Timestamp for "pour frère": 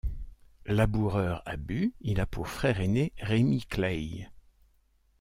2.25-2.79